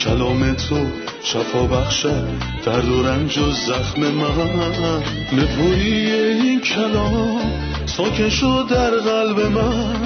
[0.00, 0.86] کلام تو
[1.22, 2.28] شفا بخشد
[2.64, 5.02] درد و رنج و زخم من.
[5.32, 7.40] نپویی این کلام
[7.86, 9.96] ساکن شد در قلب من.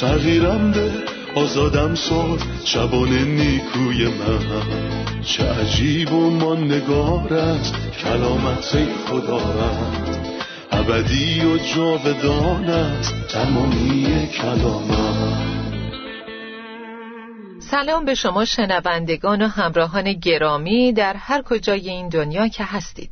[0.00, 0.90] تغییرم به
[1.34, 5.22] آزادم ساد شبان نیکوی من.
[5.24, 10.18] چه عجیب و نگار است کلامت خدا رد
[10.72, 15.49] ابدی و جاودان است تمامی کلامت.
[17.70, 23.10] سلام به شما شنوندگان و همراهان گرامی در هر کجای این دنیا که هستید.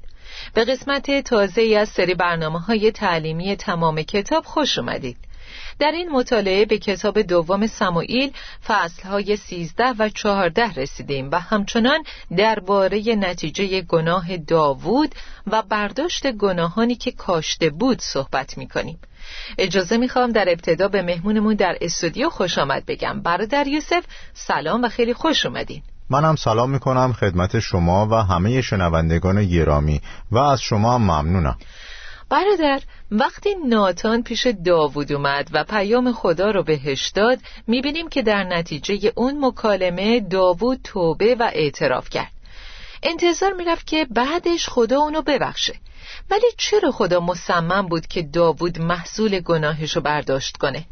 [0.54, 5.16] به قسمت تازه از سری برنامه های تعلیمی تمام کتاب خوش اومدید.
[5.78, 8.32] در این مطالعه به کتاب دوم سموئیل
[8.66, 12.04] فصلهای سیزده و چهارده رسیدیم و همچنان
[12.36, 15.14] درباره نتیجه گناه داوود
[15.46, 18.98] و برداشت گناهانی که کاشته بود صحبت می کنیم.
[19.58, 23.20] اجازه می‌خوام در ابتدا به مهمونمون در استودیو خوش آمد بگم.
[23.22, 25.82] برادر یوسف سلام و خیلی خوش اومدین.
[26.10, 31.56] منم سلام می‌کنم خدمت شما و همه شنوندگان گرامی و از شما ممنونم.
[32.30, 38.44] برادر وقتی ناتان پیش داوود اومد و پیام خدا رو بهش داد می‌بینیم که در
[38.44, 42.32] نتیجه اون مکالمه داوود توبه و اعتراف کرد.
[43.02, 45.74] انتظار می‌رفت که بعدش خدا اونو ببخشه.
[46.30, 50.84] ولی چرا خدا مصمم بود که داوود محصول گناهش رو برداشت کنه؟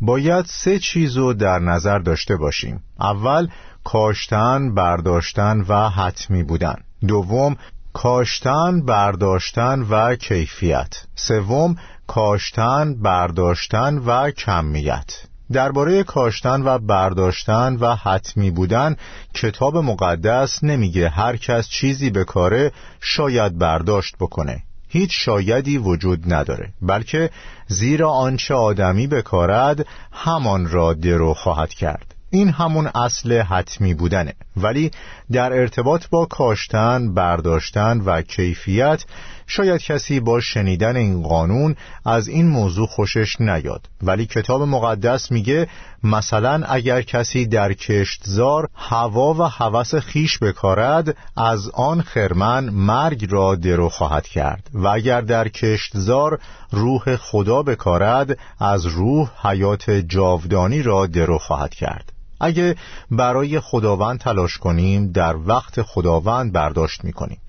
[0.00, 2.82] باید سه چیز رو در نظر داشته باشیم.
[3.00, 3.48] اول
[3.84, 6.76] کاشتن، برداشتن و حتمی بودن.
[7.08, 7.56] دوم
[7.92, 11.02] کاشتن، برداشتن و کیفیت.
[11.14, 15.12] سوم کاشتن، برداشتن و کمیت.
[15.52, 18.96] درباره کاشتن و برداشتن و حتمی بودن
[19.34, 24.62] کتاب مقدس نمیگه هر کس چیزی به کاره شاید برداشت بکنه.
[24.88, 27.30] هیچ شایدی وجود نداره بلکه
[27.66, 32.14] زیرا آنچه آدمی بکارد همان را درو خواهد کرد.
[32.30, 34.34] این همون اصل حتمی بودنه.
[34.56, 34.90] ولی
[35.32, 39.04] در ارتباط با کاشتن، برداشتن و کیفیت
[39.46, 41.76] شاید کسی با شنیدن این قانون
[42.06, 43.88] از این موضوع خوشش نیاد.
[44.02, 45.68] ولی کتاب مقدس میگه
[46.04, 53.54] مثلا اگر کسی در کشتزار هوا و هوس خیش بکارد از آن خرمن مرگ را
[53.54, 54.70] درو خواهد کرد.
[54.74, 62.12] و اگر در کشتزار روح خدا بکارد از روح حیات جاودانی را درو خواهد کرد.
[62.40, 62.76] اگه
[63.10, 67.40] برای خداوند تلاش کنیم در وقت خداوند برداشت می‌کنیم.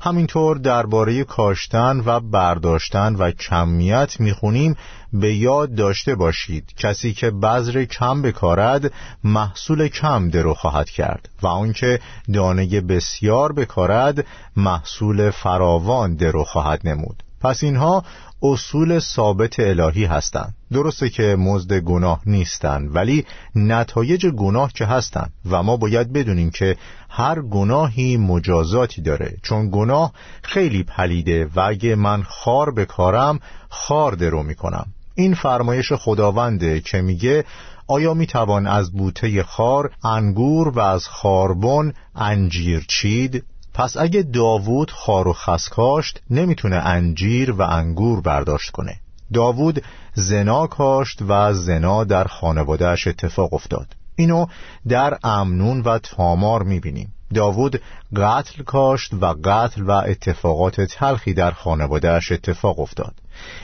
[0.00, 4.76] همینطور درباره کاشتن و برداشتن و کمیت می‌خونیم.
[5.12, 8.92] به یاد داشته باشید کسی که بذر کم بکارد
[9.24, 12.00] محصول کم درو خواهد کرد و آنکه
[12.32, 14.26] دانه بسیار بکارد
[14.56, 17.22] محصول فراوان درو خواهد نمود.
[17.40, 18.04] پس اینها
[18.42, 20.54] اصول ثابت الهی هستند.
[20.72, 25.32] درسته که مزد گناه نیستند ولی نتایج گناه که هستند.
[25.50, 26.76] و ما باید بدونیم که
[27.08, 29.36] هر گناهی مجازاتی داره.
[29.42, 34.86] چون گناه خیلی پلیده و اگه من خار بکارم خار درو می‌کنم.
[35.14, 37.44] این فرمایش خداونده که میگه
[37.86, 45.28] آیا می‌توان از بوته خار انگور و از خاربن انجیر چید؟ پس اگه داوود خار
[45.28, 49.00] و خس کاشت نمی‌تونه انجیر و انگور برداشت کنه.
[49.32, 49.82] داوود
[50.14, 53.86] زنا کاشت و زنا در خانوادهش اتفاق افتاد.
[54.16, 54.46] اینو
[54.88, 57.12] در امنون و تامار می‌بینیم.
[57.34, 57.80] داوود
[58.16, 63.14] قتل کاشت و قتل و اتفاقات تلخی در خانوادهش اتفاق افتاد.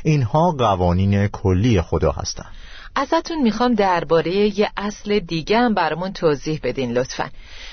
[0.03, 2.53] اینها قوانین کلی خدا هستند.
[3.01, 7.31] ازتون می‌خوام درباره یه اصل دیگه هم برامون توضیح بدین لطفا.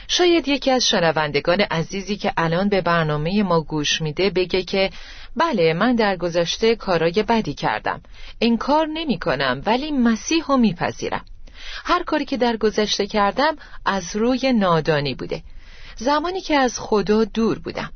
[0.08, 4.90] شاید یکی از شنوندگان عزیزی که الان به برنامه ما گوش میده بگه که
[5.36, 8.02] بله من در گذشته کارای بدی کردم.
[8.60, 11.26] کار نمی کنم ولی مسیح رو میپذیرم.
[11.86, 13.56] هر کاری که در گذشته کردم
[13.86, 15.44] از روی نادانی بوده.
[15.96, 17.92] زمانی که از خدا دور بودم.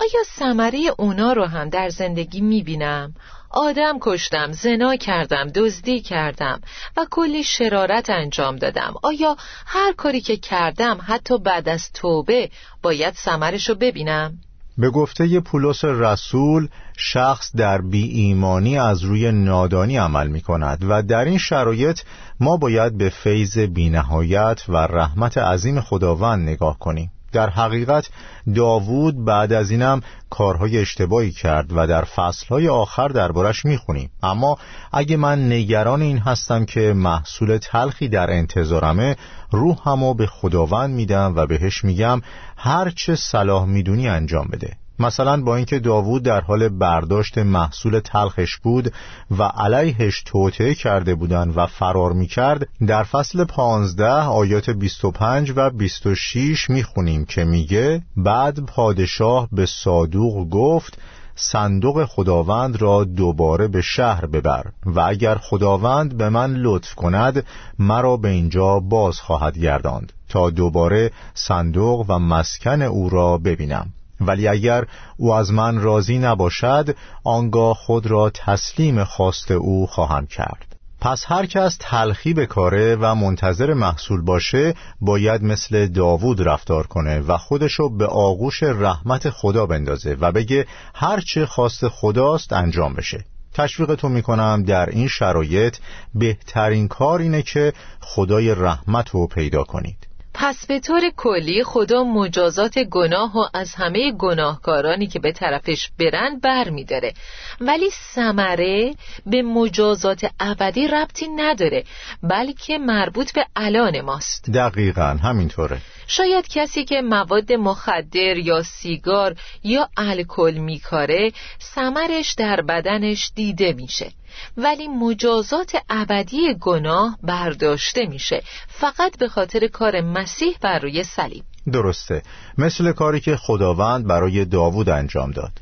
[0.00, 3.14] آیا ثمره اونا رو هم در زندگی می‌بینم؟
[3.50, 6.60] آدم کشتم، زنا کردم، دزدی کردم
[6.96, 9.36] و کلی شرارت انجام دادم آیا
[9.66, 12.50] هر کاری که کردم حتی بعد از توبه
[12.82, 14.38] باید ثمرش رو ببینم؟
[14.78, 21.02] به گفته پولس رسول شخص در بی ایمانی از روی نادانی عمل می کند و
[21.02, 22.00] در این شرایط
[22.40, 28.08] ما باید به فیض بینهایت و رحمت عظیم خداوند نگاه کنیم در حقیقت
[28.54, 30.00] داوود بعد از اینم
[30.30, 34.10] کارهای اشتباهی کرد و در فصلهای آخر دربارش می‌خونیم.
[34.22, 34.58] اما
[34.92, 39.16] اگه من نگران این هستم که محصول تلخی در انتظارمه
[39.50, 42.20] روحمو به خداوند میدم و بهش میگم
[42.56, 44.76] هر چه صلاح می‌دونی انجام بده.
[44.98, 48.92] مثلا با اینکه داوود در حال برداشت محصول تلخش بود
[49.30, 56.70] و علیهش توطعه کرده بودند و فرار می‌کرد در فصل پانزده آیات 25 و 26
[56.70, 60.98] می‌خونیم که میگه بعد پادشاه به صادوق گفت
[61.38, 67.46] صندوق خداوند را دوباره به شهر ببر و اگر خداوند به من لطف کند
[67.78, 73.92] مرا به اینجا باز خواهد گرداند تا دوباره صندوق و مسکن او را ببینم.
[74.20, 74.84] ولی اگر
[75.16, 80.76] او از من راضی نباشد آنگاه خود را تسلیم خواست او خواهم کرد.
[81.00, 87.20] پس هر کس تلخی به کاره و منتظر محصول باشه باید مثل داوود رفتار کنه
[87.20, 93.24] و خودشو به آغوش رحمت خدا بندازه و بگه هر چه خواست خداست انجام بشه.
[93.54, 95.76] تشویقتون می‌کنم در این شرایط
[96.14, 100.06] بهترین کار اینه که خدای رحمت رو پیدا کنید.
[100.38, 106.38] پس به طور کلی خدا مجازات گناه و از همه گناهکارانی که به طرفش برن
[106.38, 107.12] بر میداره
[107.60, 108.94] ولی سمره
[109.26, 111.84] به مجازات ابدی ربطی نداره
[112.22, 114.50] بلکه مربوط به الان ماست.
[114.50, 115.78] دقیقا همینطوره.
[116.06, 124.10] شاید کسی که مواد مخدر یا سیگار یا الکل میکاره سمرش در بدنش دیده میشه.
[124.56, 128.42] ولی مجازات ابدی گناه برداشته میشه.
[128.68, 131.44] فقط به خاطر کار مسیح بر روی صلیب.
[131.72, 132.22] درسته.
[132.58, 135.52] مثل کاری که خداوند برای داوود انجام داد.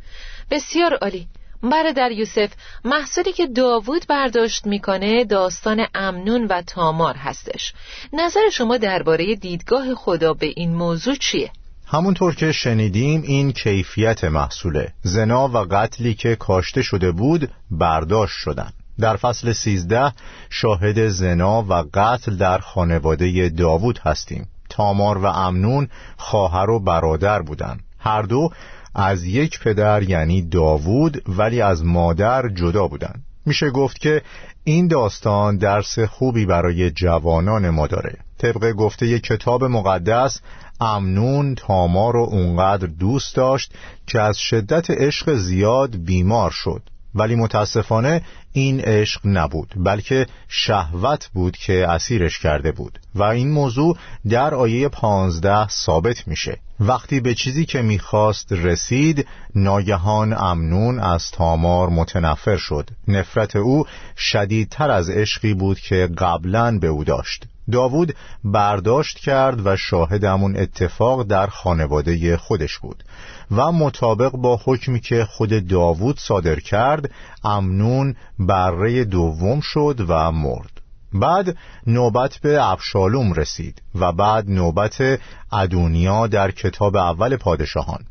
[0.50, 1.26] بسیار عالی.
[1.62, 2.52] برادر یوسف
[2.84, 7.74] محصولی که داوود برداشت می‌کنه داستان امنون و تامار هستش.
[8.12, 11.50] نظر شما درباره دیدگاه خدا به این موضوع چیه؟
[11.86, 18.72] همونطور که شنیدیم این کیفیت محصوله زنا و قتلی که کاشته شده بود برداشت شدن.
[19.00, 20.12] در فصل سیزده
[20.50, 24.48] شاهد زنا و قتل در خانواده داوود هستیم.
[24.70, 28.50] تامار و امنون خواهر و برادر بودند هر دو
[28.94, 34.22] از یک پدر یعنی داوود ولی از مادر جدا بودند میشه گفت که
[34.64, 38.16] این داستان درس خوبی برای جوانان ما داره.
[38.38, 40.40] طبق گفته کتاب مقدس
[40.80, 43.72] امنون تامار رو اونقدر دوست داشت
[44.06, 46.82] که از شدت عشق زیاد بیمار شد.
[47.14, 48.22] ولی متاسفانه
[48.52, 52.98] این عشق نبود بلکه شهوت بود که اسیرش کرده بود.
[53.14, 53.96] و این موضوع
[54.28, 56.58] در آیه پانزده ثابت میشه.
[56.80, 62.90] وقتی به چیزی که می‌خواست رسید ناگهان امنون از تامار متنفر شد.
[63.08, 63.84] نفرت او
[64.16, 67.44] شدیدتر از عشقی بود که قبلا به او داشت.
[67.72, 68.14] داوود
[68.44, 73.04] برداشت کرد و شاهد همون اتفاق در خانواده خودش بود
[73.50, 77.10] و مطابق با حکمی که خود داوود صادر کرد
[77.44, 80.80] امنون بره دوم شد و مرد.
[81.12, 81.56] بعد
[81.86, 85.20] نوبت به ابشالوم رسید و بعد نوبت
[85.52, 88.04] ادونیا در کتاب اول پادشاهان.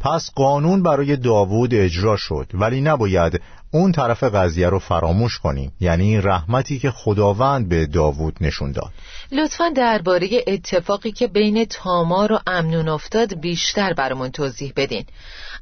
[0.00, 3.40] پس قانون برای داوود اجرا شد ولی نباید
[3.72, 8.92] اون طرف قضیه رو فراموش کنیم یعنی رحمتی که خداوند به داوود نشون داد.
[9.32, 15.04] لطفا درباره اتفاقی که بین تامار و امنون افتاد بیشتر برامون توضیح بدین.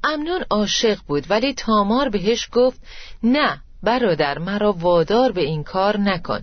[0.05, 2.81] امنون عاشق بود ولی تامار بهش گفت
[3.23, 6.43] نه برادر مرا وادار به این کار نکن.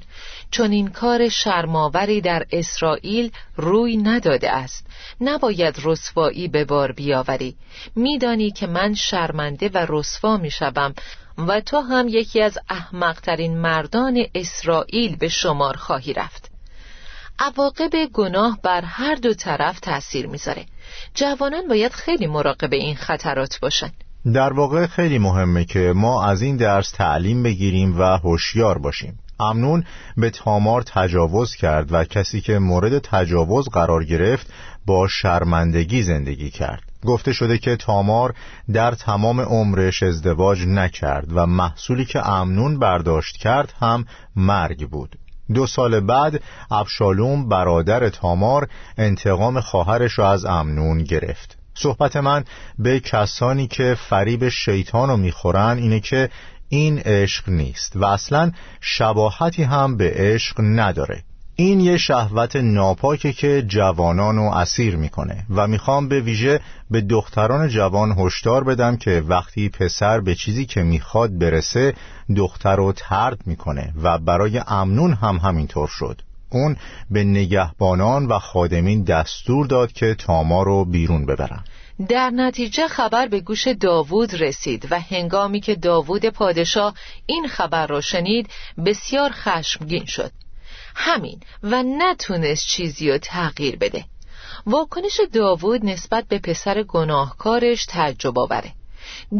[0.51, 4.87] چون این کار شرماوری در اسرائیل روی نداده است.
[5.21, 7.55] نباید رسوایی به بار بیاوری.
[7.95, 10.93] میدانی که من شرمنده و رسوا می‌شوم
[11.37, 16.51] و تو هم یکی از احمقترین مردان اسرائیل به شمار خواهی رفت.
[17.39, 20.65] عواقب گناه بر هر دو طرف تأثیر می‌ذاره.
[21.13, 23.91] جوانان باید خیلی مراقب این خطرات باشن.
[24.33, 29.19] در واقع خیلی مهمه که ما از این درس تعلیم بگیریم و هوشیار باشیم.
[29.39, 29.83] امنون
[30.17, 34.53] به تامار تجاوز کرد و کسی که مورد تجاوز قرار گرفت
[34.85, 36.83] با شرمندگی زندگی کرد.
[37.05, 38.33] گفته شده که تامار
[38.73, 44.05] در تمام عمرش ازدواج نکرد و محصولی که امنون برداشت کرد هم
[44.35, 45.15] مرگ بود.
[45.53, 46.41] دو سال بعد
[46.71, 48.67] ابشالوم برادر تامار
[48.97, 51.64] انتقام خواهرش را از امنون گرفت.
[51.77, 52.43] صحبت من
[52.79, 56.29] به کسانی که فریب شیطان رو می‌خورن اینه که
[56.69, 58.51] این عشق نیست و اصلا
[58.81, 61.23] شباهتی هم به عشق نداره.
[61.55, 66.59] این یه شهوت ناپاکه که جوانان رو اسیر می‌کنه و می‌خوام به ویژه
[66.91, 71.93] به دختران جوان هشدار بدم که وقتی پسر به چیزی که می‌خواد برسه
[72.35, 76.21] دختر رو ترد می‌کنه و برای امنون هم همینطور شد.
[76.55, 76.77] اون
[77.11, 81.63] به نگهبانان و خادمین دستور داد که تاما رو بیرون ببرن.
[82.09, 86.93] در نتیجه خبر به گوش داوود رسید و هنگامی که داوود پادشاه
[87.25, 88.49] این خبر را شنید
[88.85, 90.31] بسیار خشمگین شد.
[90.95, 94.05] همین و نتونست چیزی رو تغییر بده.
[94.65, 98.71] واکنش داوود نسبت به پسر گناهکارش تعجب آوره.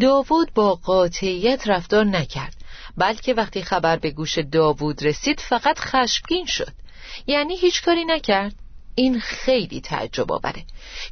[0.02, 2.56] داوود با قاطعیت رفتار نکرد
[2.98, 6.85] بلکه وقتی خبر به گوش داوود رسید فقط خشمگین شد.
[7.28, 8.56] یعنی هیچ کاری نکرد.
[8.96, 10.64] این خیلی تعجب آوره.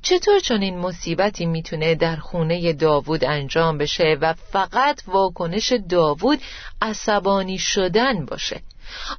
[0.01, 6.39] چطور چون این مصیبتی می‌تونه در خونه داوود انجام بشه و فقط واکنش داوود
[6.81, 8.61] عصبانی شدن باشه؟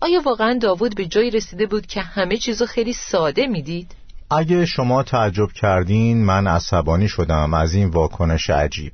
[0.01, 3.93] آیا واقعا داوود به جایی رسیده بود که همه چیزو خیلی ساده می‌دید؟
[4.31, 8.93] اگه شما تعجب کردین من عصبانی شدم از این واکنش عجیب.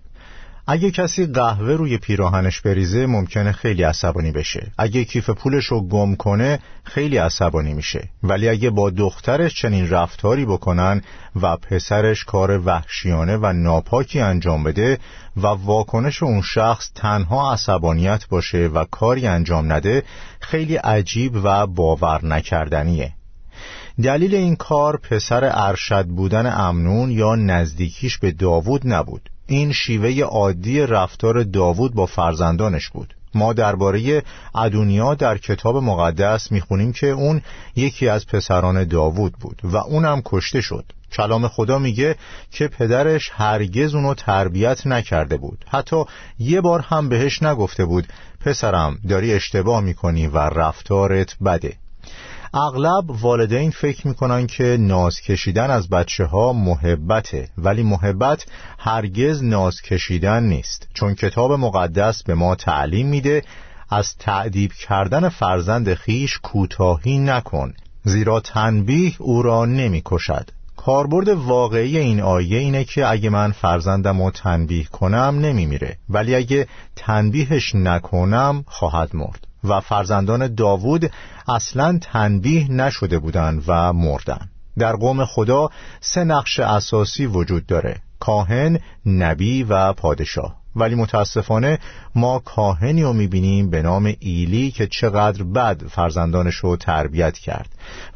[0.73, 4.73] اگه کسی قهوه روی پیراهنش بریزه ممکنه خیلی عصبانی بشه.
[4.79, 8.09] اگه کیف پولش رو گم کنه خیلی عصبانی میشه.
[8.23, 11.03] ولی اگه با دخترش چنین رفتاری بکنن
[11.43, 14.99] و پسرش کار وحشیانه و ناپاکی انجام بده
[15.37, 20.03] و واکنش اون شخص تنها عصبانیت باشه و کاری انجام نده
[20.41, 23.13] خیلی عجیب و باور نکردنیه.
[24.03, 29.31] دلیل این کار پسر ارشد بودن امنون یا نزدیکیش به داوود نبود.
[29.51, 33.15] این شیوه عادی رفتار داوود با فرزندانش بود.
[33.35, 34.23] ما درباره
[34.55, 37.43] ادونیا در کتاب مقدس می‌خونیم که اون
[37.77, 40.85] یکی از پسران داوود بود و اونم کشته شد.
[41.13, 42.17] کلام خدا میگه
[42.51, 45.65] که پدرش هرگز اونو تربیت نکرده بود.
[45.69, 46.05] حتی
[46.39, 48.09] یه بار هم بهش نگفته بود
[48.41, 51.73] پسرم داری اشتباه می‌کنی و رفتارت بده.
[52.55, 58.47] اغلب والدین فکر می‌کنن که ناز کشیدن از بچه ها محبته ولی محبت
[58.79, 60.89] هرگز ناز کشیدن نیست.
[60.95, 63.43] چون کتاب مقدس به ما تعلیم میده
[63.91, 67.73] از تعدیب کردن فرزند خیش کوتاهی نکن.
[68.05, 70.51] زیرا تنبیه او را نمی‌کشد.
[70.77, 75.97] کاربرد واقعی این آیه اینه که اگه من فرزندم رو تنبیه کنم نمیمیره.
[76.09, 76.67] ولی اگه
[76.97, 79.47] تنبیهش نکنم خواهد مرد.
[79.65, 81.11] و فرزندان داوود
[81.49, 84.51] اصلا تنبیه نشده بودند و مردن.
[84.79, 85.69] در قوم خدا
[86.01, 90.61] سه نقش اساسی وجود داره کاهن، نبی و پادشاه.
[90.77, 91.79] ولی متاسفانه
[92.15, 97.69] ما کاهنی رو می‌بینیم به نام ایلی که چقدر بد فرزندانش رو تربیت کرد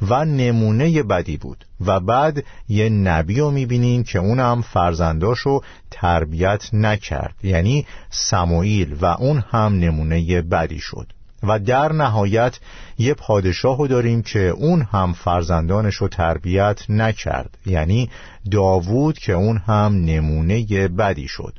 [0.03, 6.75] و نمونه بدی بود و بعد یه نبی رو می‌بینیم که اونم فرزنداش رو تربیت
[6.75, 7.35] نکرد.
[7.43, 11.13] یعنی سموئیل و اون هم نمونه بدی شد.
[11.49, 12.59] و در نهایت
[12.99, 17.59] یه پادشاه داریم که اون هم فرزندانش رو تربیت نکرد.
[17.67, 18.11] یعنی
[18.51, 21.55] داوود که اون هم نمونه بدی شد.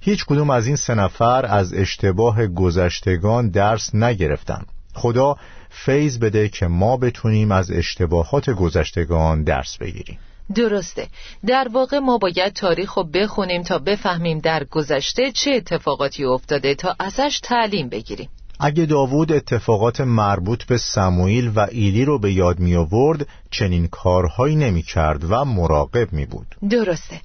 [0.00, 4.62] هیچ کدوم از این سه نفر از اشتباه گذشتگان درس نگرفتن.
[4.94, 5.36] خدا
[5.70, 10.18] فیض بده که ما بتونیم از اشتباهات گذشتگان درس بگیریم.
[10.54, 11.08] درسته.
[11.46, 16.96] در واقع ما باید تاریخ رو بخونیم تا بفهمیم در گذشته چه اتفاقاتی افتاده تا
[16.98, 18.28] ازش تعلیم بگیریم.
[18.62, 24.56] اگه داوود اتفاقات مربوط به سموئیل و ایلی رو به یاد می آورد چنین کارهایی
[24.56, 26.46] نمی کرد و مراقب می بود.
[26.70, 27.20] درسته.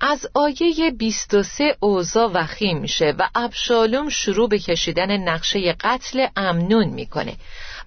[0.00, 7.34] از آیه 23 اوضاع وخیم میشه و ابشالوم شروع به کشیدن نقشه قتل امنون می‌کنه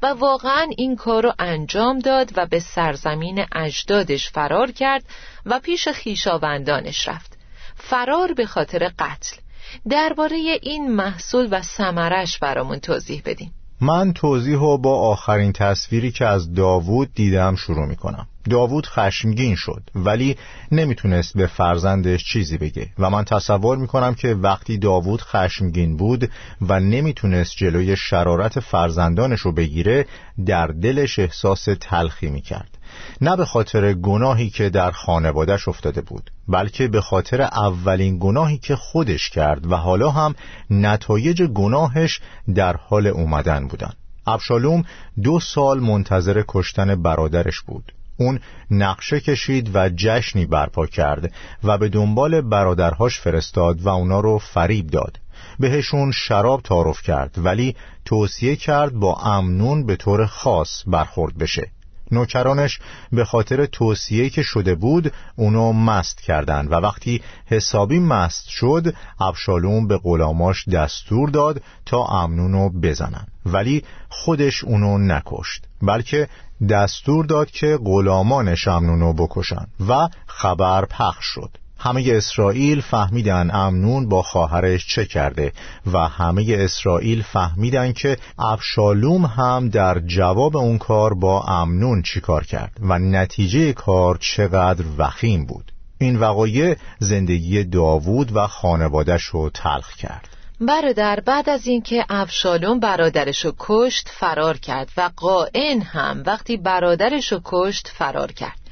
[0.02, 5.04] و واقعا این کار رو انجام داد و به سرزمین اجدادش فرار کرد
[5.46, 7.38] و پیش خیشاوندانش رفت.
[7.76, 9.43] فرار به خاطر قتل.
[9.90, 13.52] درباره این محصول و سمرش برامون توضیح بدین.
[13.82, 19.56] من توضیح رو با آخرین تصویری که از داوود دیدم شروع می کنم داوود خشمگین
[19.56, 20.38] شد ولی
[20.72, 26.30] نمی‌تونست به فرزندش چیزی بگه و من تصور می کنم که وقتی داوود خشمگین بود
[26.62, 30.06] و نمی‌تونست جلوی شرارت فرزندانش رو بگیره
[30.46, 32.78] در دلش احساس تلخی می کرد
[33.22, 38.76] نه به خاطر گناهی که در خانوادش افتاده بود بلکه به خاطر اولین گناهی که
[38.76, 40.36] خودش کرد و حالا هم
[40.70, 42.20] نتایج گناهش
[42.56, 43.94] در حال اومدن بودن.
[44.28, 44.84] ابشالوم
[45.24, 47.94] دو سال منتظر کشتن برادرش بود.
[48.18, 48.40] اون
[48.72, 51.34] نقشه کشید و جشنی برپا کرد
[51.64, 55.20] و به دنبال برادرهاش فرستاد و اونا رو فریب داد.
[55.60, 61.72] بهشون شراب تعارف کرد ولی توصیه کرد با امنون به طور خاص برخورد بشه.
[62.12, 62.80] نوکرانش
[63.12, 69.88] به خاطر توصیه که شده بود اونو مست کردند و وقتی حسابی مست شد ابشالوم
[69.88, 73.28] به غلاماش دستور داد تا امنونو بزنن.
[73.46, 76.28] ولی خودش اونو نکشت بلکه
[76.70, 81.63] دستور داد که غلامانش امنونو بکشن و خبر پخش شد.
[81.84, 85.52] همه اسرائیل فهمیدن امنون با خواهرش چه کرده
[85.94, 92.72] و همه اسرائیل فهمیدن که ابشالوم هم در جواب اون کار با امنون چیکار کرد
[92.82, 95.72] و نتیجه کار چقدر وخیم بود.
[95.98, 100.28] این وقایع زندگی داوود و خانوادش رو تلخ کرد.
[100.62, 107.88] برادر بعد از اینکه ابشالوم برادرشو کشت فرار کرد و قائن هم وقتی برادرشو کشت
[107.88, 108.63] فرار کرد.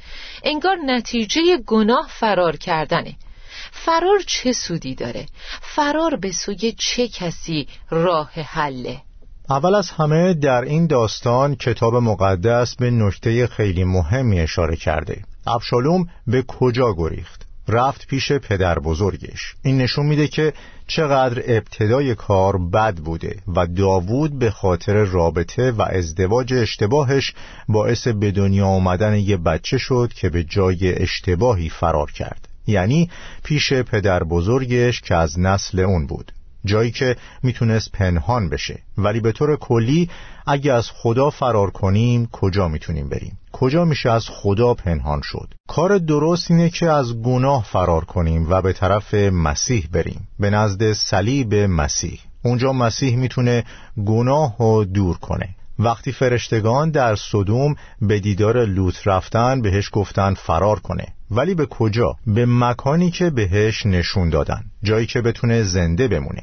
[0.44, 3.14] انگار نتیجه گناه فرار کردنه
[3.72, 5.26] فرار چه سودی داره؟
[5.60, 9.00] فرار به سوی چه کسی راه حله؟
[9.50, 16.06] اول از همه در این داستان کتاب مقدس به نکته خیلی مهمی اشاره کرده ابشالوم
[16.26, 20.52] به کجا گریخت؟ رفت پیش پدر بزرگش این نشون میده که
[20.96, 27.34] چقدر ابتدای کار بد بوده و داوود به خاطر رابطه و ازدواج اشتباهش
[27.68, 32.48] باعث به دنیا آمدن یه بچه شد که به جای اشتباهی فرار کرد.
[32.66, 33.10] یعنی
[33.44, 36.32] پیش پدر بزرگش که از نسل اون بود.
[36.64, 38.78] جایی که می‌تونست پنهان بشه.
[38.98, 40.10] ولی به طور کلی
[40.46, 45.98] اگه از خدا فرار کنیم کجا می‌تونیم بریم؟ کجا میشه از خدا پنهان شد؟ کار
[45.98, 50.28] درست اینه که از گناه فرار کنیم و به طرف مسیح بریم.
[50.38, 52.20] به نزد صلیب مسیح.
[52.44, 53.64] اونجا مسیح می‌تونه
[54.06, 55.48] گناه رو دور کنه.
[55.78, 61.06] وقتی فرشتگان در صدوم به دیدار لوط رفتن بهش گفتن فرار کنه.
[61.30, 64.62] ولی به کجا؟ به مکانی که بهش نشون دادن.
[64.82, 66.42] جایی که بتونه زنده بمونه.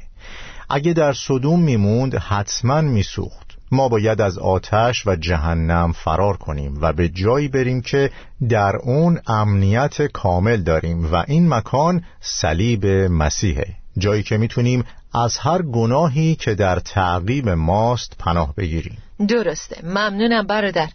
[0.70, 3.49] اگه در صدوم میموند حتما میسوخت.
[3.72, 8.12] ما باید از آتش و جهنم فرار کنیم و به جایی بریم که
[8.50, 13.66] در اون امنیت کامل داریم و این مکان صلیب مسیحه
[13.98, 14.84] جایی که می‌تونیم
[15.14, 18.98] از هر گناهی که در تعقیب ماست پناه بگیریم.
[19.28, 19.86] درسته.
[19.86, 20.88] ممنونم برادر.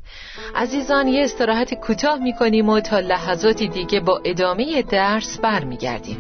[0.55, 6.19] عزیزان یه استراحت کوتاه می‌کنیم و تا لحظاتی دیگه با ادامه درس برمیگردیم.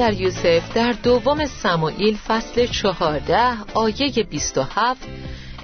[0.00, 5.00] در یوسف در دوم سموئیل فصل چهارده آیه 27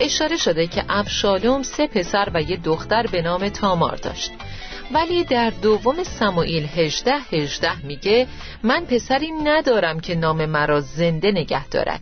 [0.00, 4.30] اشاره شده که ابشالوم سه پسر و یه دختر به نام تامار داشت
[4.92, 8.26] ولی در دوم سموئیل 18 18 میگه
[8.62, 12.00] من پسری ندارم که نام مرا زنده نگه دارد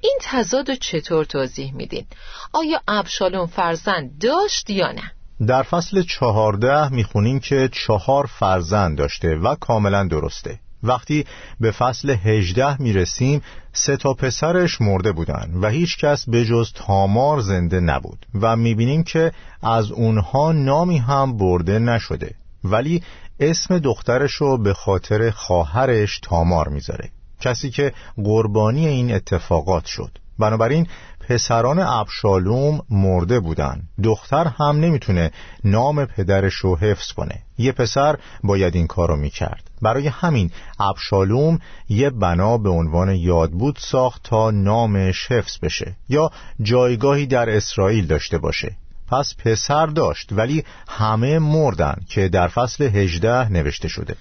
[0.00, 2.06] این تضاد چطور توضیح میدین؟
[2.52, 5.12] آیا ابشالوم فرزند داشت یا نه؟
[5.46, 11.24] در فصل چهارده می‌خونیم که چهار فرزند داشته و کاملا درسته وقتی
[11.60, 17.40] به فصل هجده می‌رسیم سه تا پسرش مرده بودن و هیچ کس به جز تامار
[17.40, 22.34] زنده نبود و می‌بینیم که از اونها نامی هم برده نشده.
[22.64, 23.02] ولی
[23.40, 27.10] اسم دخترش رو به خاطر خواهرش تامار می‌ذاره.
[27.40, 30.18] کسی که قربانی این اتفاقات شد.
[30.40, 30.86] بنابراین
[31.28, 33.82] پسران ابشالوم مرده بودن.
[34.04, 35.30] دختر هم نمی‌تونه
[35.64, 37.42] نام پدرش رو حفظ کنه.
[37.58, 39.70] یه پسر باید این کارو می‌کرد.
[39.82, 40.50] برای همین
[40.80, 46.30] ابشالوم یه بنا به عنوان یادبود ساخت تا نامش حفظ بشه یا
[46.62, 48.76] جایگاهی در اسرائیل داشته باشه.
[49.10, 54.16] پس پسر داشت ولی همه مردن که در فصل هجده نوشته شده.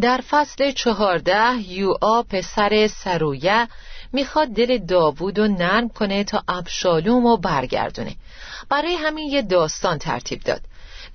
[0.00, 3.68] در فصل چهارده یوآ پسر سرویه
[4.14, 8.14] می‌خواد دل داوود رو نرم کنه تا ابشالوم رو برگردونه.
[8.70, 10.60] برای همین یه داستان ترتیب داد.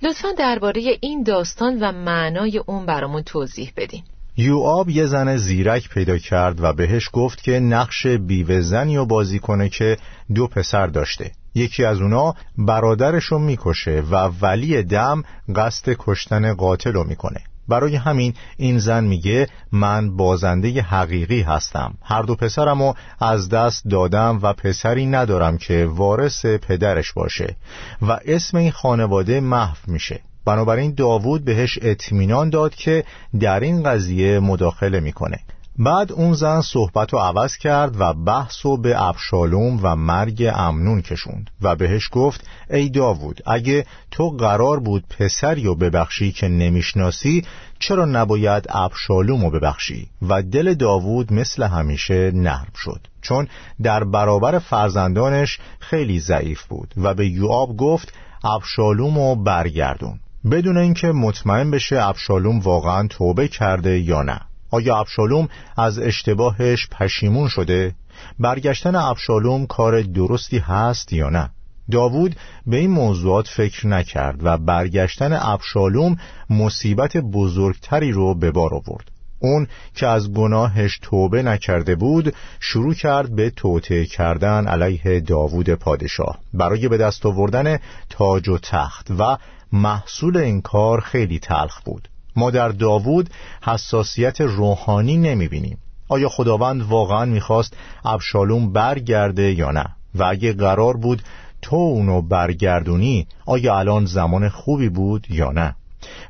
[0.02, 4.02] لطفا درباره این داستان و معنای اون برامون توضیح بدین.
[4.36, 9.38] یوآب یه زن زیرک پیدا کرد و بهش گفت که نقش بیوه زنی رو بازی
[9.38, 9.96] کنه که
[10.34, 11.32] دو پسر داشته.
[11.54, 15.22] یکی از اونا برادرشو می‌کشه و ولی دم
[15.56, 17.40] قصد کشتن قاتل رو می‌کنه.
[17.70, 21.94] برای همین این زن میگه من بازنده حقیقی هستم.
[22.02, 27.56] هر دو پسرمو از دست دادم و پسری ندارم که وارث پدرش باشه
[28.02, 30.20] و اسم این خانواده محو میشه.
[30.44, 33.04] بنابراین داوود بهش اطمینان داد که
[33.40, 35.40] در این قضیه مداخله می‌کنه.
[35.82, 41.02] بعد اون زن صحبت رو عوض کرد و بحث رو به ابشالوم و مرگ امنون
[41.02, 47.44] کشوند و بهش گفت ای داوود اگه تو قرار بود پسری رو ببخشی که نمی‌شناسی
[47.78, 53.48] چرا نباید ابشالوم رو ببخشی؟ و دل داوود مثل همیشه نرم شد چون
[53.82, 58.12] در برابر فرزندانش خیلی ضعیف بود و به یوآب گفت
[58.44, 60.20] ابشالوم رو برگردون.
[60.50, 64.40] بدون اینکه مطمئن بشه ابشالوم واقعا توبه کرده یا نه.
[64.70, 67.94] آیا ابشالوم از اشتباهش پشیمون شده؟
[68.38, 71.50] برگشتن ابشالوم کار درستی هست یا نه؟
[71.90, 76.16] داوود به این موضوعات فکر نکرد و برگشتن ابشالوم
[76.50, 83.36] مصیبت بزرگتری رو به بار آورد اون که از گناهش توبه نکرده بود شروع کرد
[83.36, 87.78] به توطعه کردن علیه داوود پادشاه برای به دست آوردن
[88.10, 89.36] تاج و تخت و
[89.72, 93.30] محصول این کار خیلی تلخ بود ما در داوود
[93.62, 100.96] حساسیت روحانی نمی بینیم آیا خداوند واقعا می‌خواست ابشالوم برگرده یا نه؟ و اگه قرار
[100.96, 101.22] بود
[101.62, 105.76] تو اونو برگردونی آیا الان زمان خوبی بود یا نه؟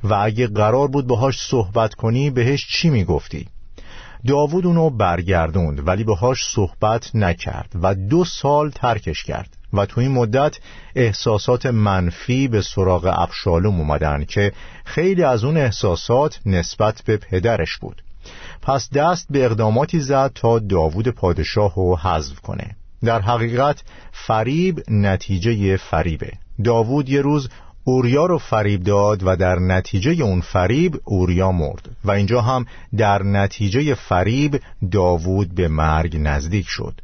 [0.05, 3.49] و اگه قرار بود باهاش صحبت کنی بهش چی می‌گفتی؟
[4.27, 10.13] داوود اونو برگردوند ولی باهاش صحبت نکرد و دو سال ترکش کرد و تو این
[10.13, 10.57] مدت
[10.95, 14.53] احساسات منفی به سراغ ابشالوم اومدن که
[14.85, 18.03] خیلی از اون احساسات نسبت به پدرش بود.
[18.63, 22.77] پس دست به اقداماتی زد تا داوود پادشاه رو حذف کنه.
[23.05, 26.33] در حقیقت فریب نتیجه فریبه.
[26.65, 27.49] داوود یه روز
[27.85, 32.67] اوریا رو فریب داد و در نتیجه اون فریب اوریا مرد و اینجا هم
[32.97, 37.01] در نتیجه فریب داوود به مرگ نزدیک شد.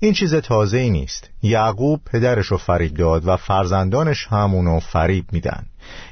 [0.00, 1.30] این چیز تازه ای نیست.
[1.42, 5.66] یعقوب پدرش رو فریب داد و فرزندانش هم اونو فریب میدن.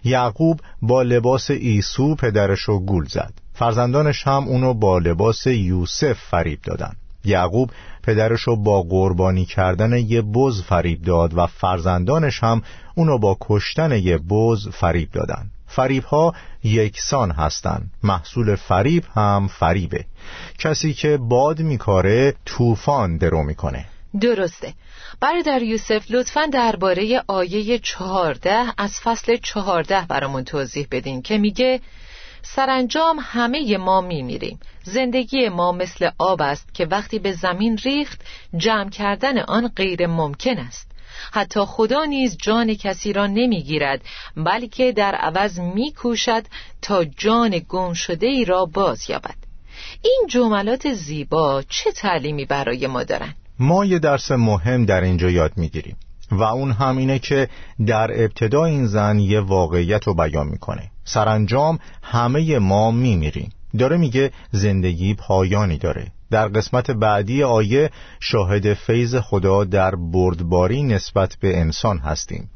[0.04, 3.32] یعقوب با لباس ایسو پدرش رو گول زد.
[3.54, 6.92] فرزندانش هم اونو با لباس یوسف فریب دادن.
[7.24, 7.70] یعقوب
[8.02, 12.62] پدرشو با قربانی کردن یه بز فریب داد و فرزندانش هم
[12.94, 15.50] اونو با کشتن یه بز فریب دادن.
[15.66, 17.90] فریب ها یکسان هستند.
[18.02, 20.04] محصول فریب هم فریبه.
[20.58, 23.86] کسی که باد میکاره طوفان درو می‌کنه.
[24.20, 24.74] درسته.
[25.20, 31.80] برادر یوسف لطفا درباره آیه چهارده از فصل چهارده برامون توضیح بدین که میگه
[32.54, 34.60] سرانجام همه ما میمیریم.
[34.82, 38.20] زندگی ما مثل آب است که وقتی به زمین ریخت
[38.56, 40.90] جمع کردن آن غیر ممکن است.
[41.32, 44.00] حتی خدا نیز جان کسی را نمی‌گیرد
[44.36, 46.42] بلکه در عوض میکوشد
[46.82, 49.36] تا جان گم شده ای را باز یابد.
[50.02, 55.52] این جملات زیبا چه تعلیمی برای ما دارند؟ ما یه درس مهم در اینجا یاد
[55.56, 55.96] می‌گیریم.
[56.30, 57.48] و اون هم اینه که
[57.86, 60.90] در ابتدا این زن یه واقعیت رو بیان می‌کنه.
[61.04, 63.50] سرانجام همه ما میمیریم.
[63.78, 66.06] داره میگه زندگی پایانی داره.
[66.30, 72.50] در قسمت بعدی آیه شاهد فیض خدا در بردباری نسبت به انسان هستیم.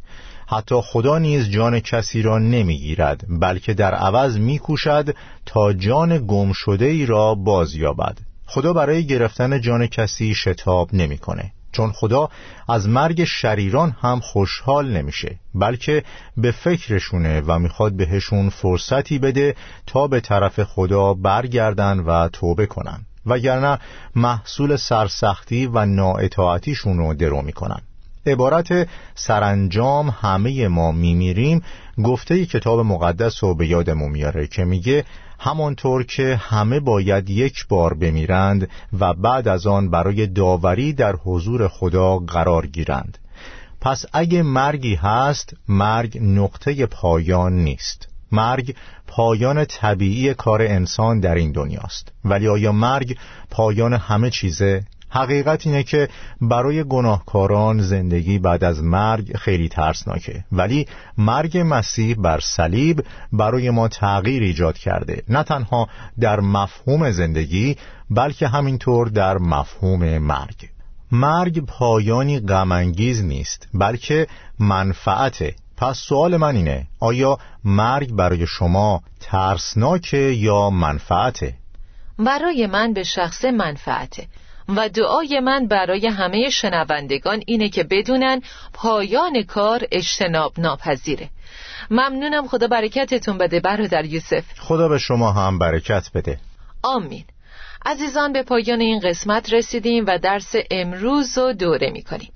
[0.46, 6.84] حتی خدا نیز جان کسی را نمی‌گیرد بلکه در عوض میکوشد تا جان گم شده
[6.84, 8.18] ای را بازیابد.
[8.46, 11.52] خدا برای گرفتن جان کسی شتاب نمی‌کنه.
[11.72, 12.28] چون خدا
[12.68, 16.04] از مرگ شریران هم خوشحال نمیشه بلکه
[16.36, 19.54] به فکرشونه و می‌خواد بهشون فرصتی بده
[19.86, 23.06] تا به طرف خدا برگردن و توبه کنن.
[23.26, 23.78] وگرنه
[24.16, 27.82] محصول سرسختی و نااطاعتیشون رو درو می‌کنن.
[28.26, 31.62] عبارت سرانجام همه ما میمیریم
[32.04, 35.04] گفته کتاب مقدس رو به یادمون میاره که میگه
[35.38, 38.68] همانطور که همه باید یک بار بمیرند
[39.00, 43.18] و بعد از آن برای داوری در حضور خدا قرار گیرند.
[43.80, 48.08] پس اگه مرگی هست مرگ نقطه پایان نیست.
[48.32, 48.74] مرگ
[49.06, 52.12] پایان طبیعی کار انسان در این دنیاست.
[52.24, 53.16] ولی آیا مرگ
[53.50, 56.08] پایان همه چیزه؟ حقیقت اینه که
[56.40, 60.44] برای گناهکاران زندگی بعد از مرگ خیلی ترسناکه.
[60.52, 60.86] ولی
[61.18, 65.22] مرگ مسیح بر صلیب برای ما تغییر ایجاد کرده.
[65.28, 65.88] نه تنها
[66.20, 67.76] در مفهوم زندگی
[68.10, 70.68] بلکه همینطور در مفهوم مرگ.
[71.12, 74.26] مرگ پایانی غمانگیز نیست بلکه
[74.58, 75.54] منفعته.
[75.76, 81.54] پس سوال من اینه آیا مرگ برای شما ترسناکه یا منفعته؟
[82.18, 84.26] برای من به شخص منفعته.
[84.76, 91.28] و دعای من برای همه شنوندگان اینه که بدونن پایان کار اجتناب ناپذیره.
[91.90, 94.44] ممنونم خدا برکتتون بده برادر یوسف.
[94.58, 96.38] خدا به شما هم برکت بده.
[96.82, 97.24] آمین.
[97.86, 102.32] عزیزان به پایان این قسمت رسیدیم و درس امروز رو دوره می‌کنیم.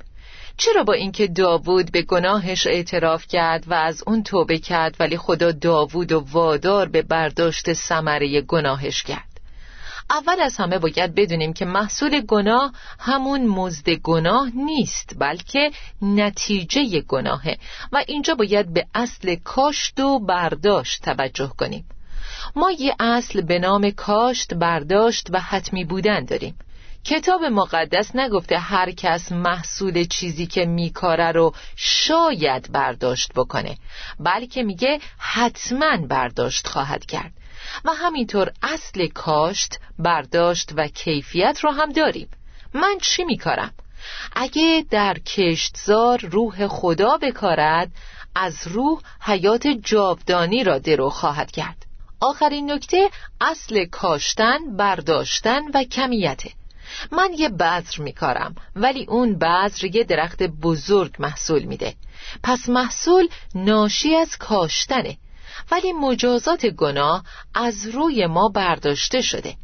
[0.56, 5.52] چرا با اینکه داوود به گناهش اعتراف کرد و از اون توبه کرد ولی خدا
[5.52, 9.35] داوود و وادار به برداشت ثمره گناهش کرد؟
[10.10, 15.70] اول از همه باید بدونیم که محصول گناه همون مزد گناه نیست بلکه
[16.02, 17.58] نتیجه گناهه
[17.92, 21.84] و اینجا باید به اصل کاشت و برداشت توجه کنیم.
[22.56, 26.58] ما یه اصل به نام کاشت برداشت و حتمی بودن داریم.
[27.04, 33.76] کتاب مقدس نگفته هر کس محصول چیزی که میکاره رو شاید برداشت بکنه
[34.20, 37.32] بلکه میگه حتما برداشت خواهد کرد.
[37.84, 42.28] و همینطور اصل کاشت برداشت و کیفیت رو هم داریم.
[42.74, 43.74] من چی میکارم؟
[44.36, 47.90] اگه در کشتزار روح خدا بکارد
[48.34, 51.86] از روح حیات جاودانی را درو خواهد کرد.
[52.20, 56.50] آخرین نکته اصل کاشتن، برداشتن و کمیته.
[57.12, 61.94] من یه بذر میکارم ولی اون بذر یه درخت بزرگ محصول میده.
[62.42, 65.16] پس محصول ناشی از کاشتنه.
[65.70, 67.24] ولی مجازات گناه
[67.54, 69.56] از روی ما برداشته شده.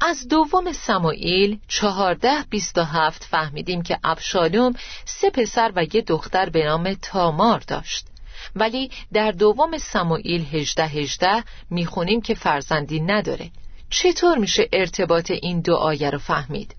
[0.00, 4.72] از دوم سمایل چهارده بیست و هفت فهمیدیم که ابشالوم
[5.04, 8.06] سه پسر و یه دختر به نام تامار داشت.
[8.56, 13.50] ولی در دوم سمایل هجده هجده می‌خونیم که فرزندی نداره.
[13.90, 16.74] چطور میشه ارتباط این دو آیه رو فهمید؟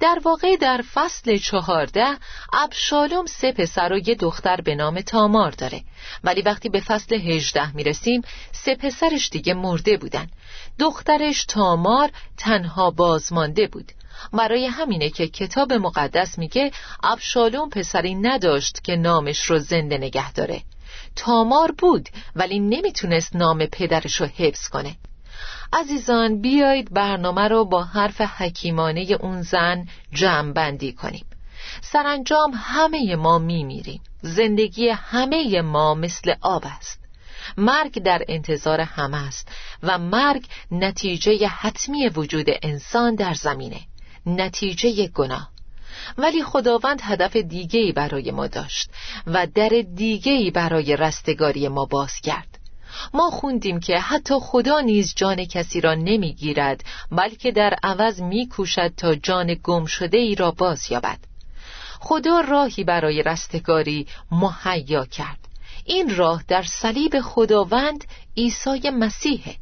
[0.00, 2.06] در واقع در فصل چهارده
[2.52, 5.80] ابشالوم سه پسر و یه دختر به نام تامار داره.
[6.24, 10.26] ولی وقتی به فصل هجده می‌رسیم سه پسرش دیگه مرده بودن.
[10.78, 13.92] دخترش تامار تنها بازمانده بود.
[14.32, 16.70] برای همینه که کتاب مقدس میگه
[17.02, 20.62] ابشالوم پسری نداشت که نامش رو زنده نگه داره.
[21.16, 24.96] تامار بود ولی نمی‌تونست نام پدرش رو حفظ کنه.
[25.72, 31.26] عزیزان بیایید برنامه رو با حرف حکیمانه اون زن جمع بندی کنیم.
[31.80, 34.00] سرانجام همه ما میمیریم.
[34.22, 37.00] زندگی همه ما مثل آب است.
[37.56, 39.48] مرگ در انتظار همه است
[39.82, 43.80] و مرگ نتیجه حتمی وجود انسان در زمینه
[44.26, 45.48] نتیجه گناه.
[46.18, 48.90] ولی خداوند هدف دیگهی برای ما داشت
[49.26, 52.57] و در دیگهی برای رستگاری ما باز کرد.
[53.14, 59.14] ما خوندیم که حتی خدا نیز جان کسی را نمی‌گیرد بلکه در عوض میکوشد تا
[59.14, 61.18] جان گم شده ای را باز یابد.
[62.00, 65.48] خدا راهی برای رستگاری مهیا کرد.
[65.84, 68.04] این راه در صلیب خداوند
[68.36, 69.56] عیسی مسیحه.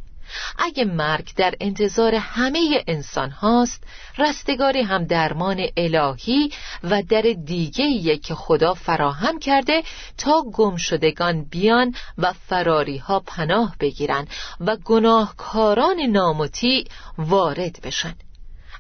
[0.59, 3.85] اگه مرگ در انتظار همه انسان هاست
[4.18, 6.53] رستگاری هم درمان الهی
[6.85, 9.83] و در دیگه که خدا فراهم کرده
[10.18, 14.29] تا گمشدگان بیان و فراری ها پناه بگیرن
[14.61, 16.85] و گناهکاران نامطیع
[17.18, 18.14] وارد بشن.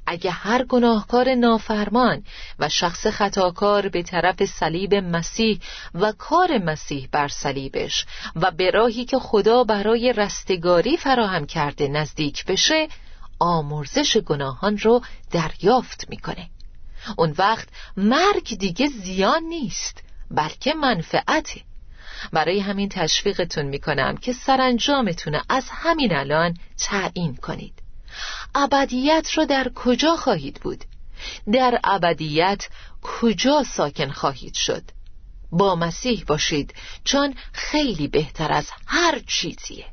[0.06, 2.24] اگه هر گناهکار نافرمان
[2.58, 5.60] و شخص خطاکار به طرف صلیب مسیح
[5.94, 12.44] و کار مسیح بر صلیبش و به راهی که خدا برای رستگاری فراهم کرده نزدیک
[12.44, 12.88] بشه
[13.38, 16.48] آمرزش گناهان رو دریافت می‌کنه.
[17.16, 21.60] اون وقت مرگ دیگه زیان نیست بلکه منفعته.
[22.32, 27.85] برای همین تشویقتون می‌کنم که سرانجامتون از همین الان تعیین کنید.
[28.54, 30.84] ابدیت را در کجا خواهید بود؟
[31.52, 32.68] در ابدیت
[33.02, 34.82] کجا ساکن خواهید شد؟
[35.52, 36.74] با مسیح باشید
[37.04, 39.84] چون خیلی بهتر از هر چیزیه.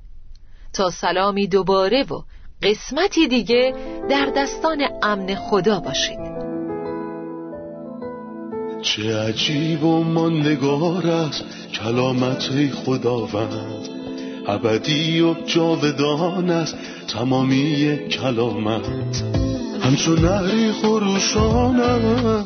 [0.73, 2.21] تا سلامی دوباره و
[2.62, 3.75] قسمتی دیگه
[4.09, 6.43] در دستان امن خدا باشید.
[8.81, 14.02] چه عجیب و ماندگار است کلامت خداوند.
[14.47, 16.77] ابدی و جاودان است
[17.08, 19.23] تمامی کلامت.
[19.84, 21.77] همچون نهری خروشان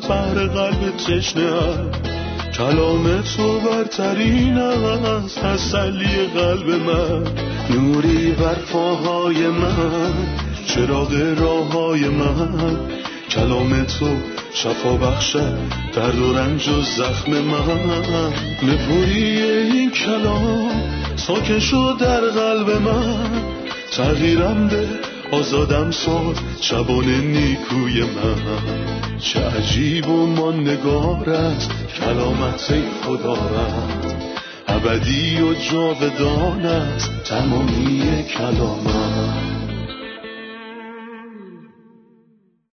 [0.08, 1.50] بر قلب تشنه
[2.58, 7.24] کلام تو برترین است تسلی قلب من.
[7.70, 10.12] نوری بر پاهای من
[10.66, 12.76] چراغ راه های من.
[13.30, 14.16] کلام تو
[14.54, 15.58] شفا بخشد
[15.94, 18.32] درد و رنج و زخم من.
[18.62, 20.70] نپوری این کلام
[21.18, 23.42] ساکن شد در قلب من.
[23.92, 24.86] تغییرم به
[25.32, 29.18] آزادم ساد شبان نیکوی من.
[29.18, 33.38] چه عجیب و ماندگار است کلامت خدا
[34.68, 39.57] ابدی و جاودان است تمامی کلامت.